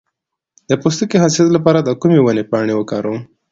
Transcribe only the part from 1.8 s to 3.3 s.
د کومې ونې پاڼې وکاروم؟